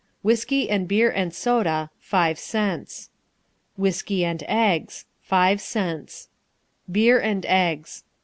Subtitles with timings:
[0.23, 1.91] Whisky and Beer and Soda..
[1.99, 3.11] 5 cents.
[3.77, 5.05] Whisky and Eggs.....
[5.21, 6.27] 5 cents.
[6.91, 8.03] Beer and Eggs